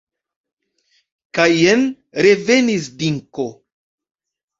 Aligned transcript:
Kaj 1.37 1.45
jen 1.55 1.83
revenis 2.27 2.87
Dinko. 3.03 3.47